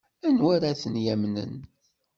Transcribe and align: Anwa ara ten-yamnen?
Anwa 0.27 0.49
ara 0.55 0.79
ten-yamnen? 0.81 1.53